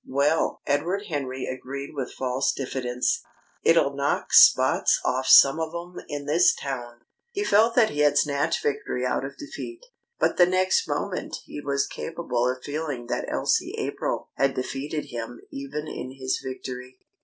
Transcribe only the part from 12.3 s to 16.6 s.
of feeling that Elsie April had defeated him even in his